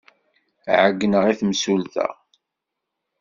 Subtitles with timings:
[0.81, 2.07] Ɛeyyneɣ i temsulta.